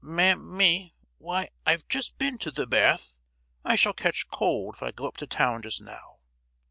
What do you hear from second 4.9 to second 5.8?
up to town just